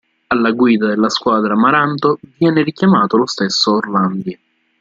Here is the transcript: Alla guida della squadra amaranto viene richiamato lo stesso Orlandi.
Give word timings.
Alla 0.29 0.49
guida 0.49 0.87
della 0.87 1.09
squadra 1.09 1.53
amaranto 1.53 2.17
viene 2.39 2.63
richiamato 2.63 3.17
lo 3.17 3.27
stesso 3.27 3.75
Orlandi. 3.75 4.39